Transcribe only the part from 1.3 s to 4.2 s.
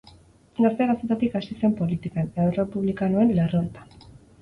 hasi zen politikan, errepublikanoen lerroetan.